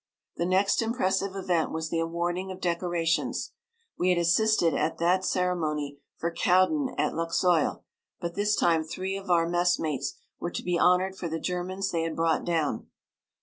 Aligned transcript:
The 0.37 0.47
next 0.47 0.81
impressive 0.81 1.35
event 1.35 1.71
was 1.71 1.91
the 1.91 1.99
awarding 1.99 2.49
of 2.49 2.59
decorations. 2.59 3.51
We 3.99 4.09
had 4.09 4.17
assisted 4.17 4.73
at 4.73 4.97
that 4.97 5.23
ceremony 5.23 5.99
for 6.17 6.31
Cowdin 6.33 6.95
at 6.97 7.13
Luxeuil, 7.13 7.83
but 8.19 8.33
this 8.33 8.55
time 8.55 8.83
three 8.83 9.15
of 9.15 9.29
our 9.29 9.47
messmates 9.47 10.15
were 10.39 10.49
to 10.49 10.63
be 10.63 10.79
honoured 10.79 11.17
for 11.17 11.27
the 11.29 11.39
Germans 11.39 11.91
they 11.91 12.01
had 12.01 12.15
brought 12.15 12.43
down. 12.43 12.87